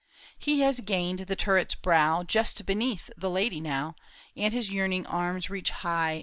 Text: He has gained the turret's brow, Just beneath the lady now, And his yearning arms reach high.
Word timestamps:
He 0.39 0.61
has 0.61 0.79
gained 0.79 1.19
the 1.27 1.35
turret's 1.35 1.75
brow, 1.75 2.23
Just 2.23 2.65
beneath 2.65 3.11
the 3.15 3.29
lady 3.29 3.59
now, 3.61 3.93
And 4.35 4.51
his 4.51 4.71
yearning 4.71 5.05
arms 5.05 5.51
reach 5.51 5.69
high. 5.69 6.19